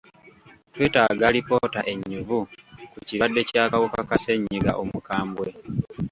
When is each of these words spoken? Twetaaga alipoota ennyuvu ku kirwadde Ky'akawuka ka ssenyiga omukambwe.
Twetaaga 0.73 1.23
alipoota 1.29 1.79
ennyuvu 1.91 2.39
ku 2.91 2.97
kirwadde 3.07 3.41
Ky'akawuka 3.47 3.99
ka 4.09 4.17
ssenyiga 4.19 4.71
omukambwe. 4.81 5.47